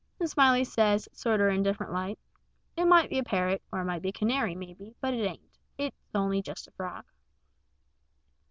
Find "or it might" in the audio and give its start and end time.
3.71-4.01